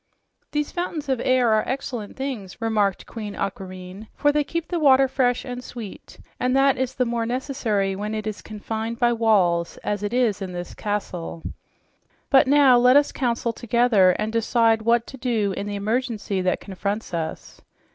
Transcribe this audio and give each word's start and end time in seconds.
"These 0.51 0.71
fountains 0.71 1.09
of 1.09 1.21
air 1.23 1.51
are 1.51 1.63
excellent 1.67 2.17
things," 2.17 2.59
remarked 2.59 3.05
Queen 3.05 3.35
Aquareine, 3.35 4.07
"for 4.15 4.31
they 4.31 4.43
keep 4.43 4.67
the 4.69 4.79
water 4.79 5.07
fresh 5.07 5.45
and 5.45 5.63
sweet, 5.63 6.17
and 6.39 6.55
that 6.55 6.75
is 6.75 6.95
the 6.95 7.05
more 7.05 7.27
necessary 7.27 7.95
when 7.95 8.15
it 8.15 8.25
is 8.25 8.41
confined 8.41 8.97
by 8.97 9.13
walls, 9.13 9.77
as 9.83 10.01
it 10.01 10.11
is 10.11 10.41
in 10.41 10.53
this 10.53 10.73
castle. 10.73 11.43
But 12.31 12.47
now, 12.47 12.79
let 12.79 12.97
us 12.97 13.11
counsel 13.11 13.53
together 13.53 14.15
and 14.17 14.33
decide 14.33 14.81
what 14.81 15.05
to 15.05 15.17
do 15.17 15.51
in 15.51 15.67
the 15.67 15.75
emergency 15.75 16.41
that 16.41 16.61
confronts 16.61 17.13
us." 17.13 17.61